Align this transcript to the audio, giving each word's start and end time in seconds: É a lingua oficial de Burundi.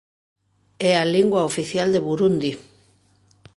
É 0.89 0.91
a 1.01 1.05
lingua 1.15 1.47
oficial 1.51 1.87
de 1.91 2.03
Burundi. 2.07 2.51